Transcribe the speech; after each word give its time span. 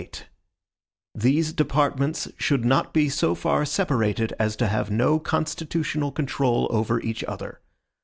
48 0.03 0.25
These 1.13 1.53
Departments 1.53 2.27
Should 2.39 2.65
Not 2.65 2.91
Be 2.91 3.07
So 3.07 3.35
Far 3.35 3.65
Separated 3.65 4.33
as 4.39 4.55
to 4.55 4.65
Have 4.65 4.89
No 4.89 5.19
Constitutional 5.19 6.11
Control 6.11 6.65
Over 6.71 6.99
Each 6.99 7.23
Other. 7.25 7.61